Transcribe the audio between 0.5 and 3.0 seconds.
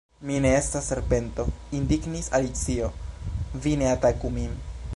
estas serpento," indignis Alicio,